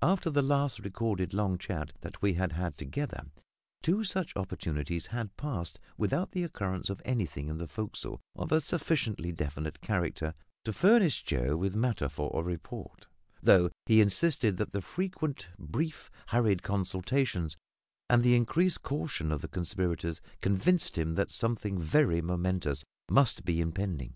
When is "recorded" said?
0.78-1.34